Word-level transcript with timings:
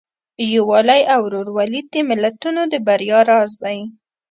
یووالی 0.55 1.01
او 1.13 1.19
ورورولي 1.25 1.81
د 1.91 1.93
ملتونو 2.09 2.61
د 2.71 2.73
بریا 2.87 3.19
راز 3.29 3.51
دی. 3.63 3.77